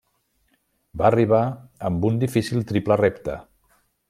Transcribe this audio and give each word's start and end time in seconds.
Va 1.01 1.05
arribar 1.09 1.43
amb 1.91 2.09
un 2.11 2.19
difícil 2.27 2.67
triple 2.73 2.99
repte. 3.07 3.41